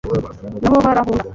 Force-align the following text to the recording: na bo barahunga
na 0.61 0.67
bo 0.71 0.77
barahunga 0.85 1.23